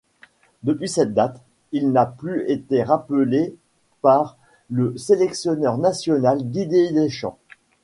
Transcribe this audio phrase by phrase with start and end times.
[0.63, 1.39] Depuis cette date,
[1.71, 3.55] il n'a plus été rappelé
[4.01, 4.35] par
[4.71, 7.37] le sélectionneur national Didier Deschamps.